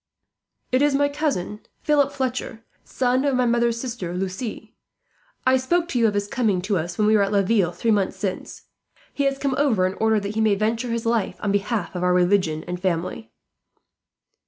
[0.71, 4.73] "It is my cousin, Philip Fletcher, son of my mother's sister Lucie.
[5.45, 7.91] I spoke to you of his coming to us, when you were at Laville three
[7.91, 8.63] months since.
[9.13, 12.01] He has come over in order that he may venture his life on behalf of
[12.01, 13.31] our religion and family."